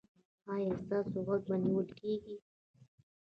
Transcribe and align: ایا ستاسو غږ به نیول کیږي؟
ایا 0.53 0.73
ستاسو 0.83 1.17
غږ 1.27 1.41
به 1.49 1.55
نیول 1.63 1.87
کیږي؟ 1.99 2.35